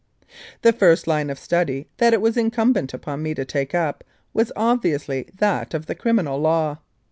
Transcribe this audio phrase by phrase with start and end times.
[0.63, 4.51] The first line of study that it was incumbent upon me to take up was
[4.55, 6.79] obviously that of the Criminal Law.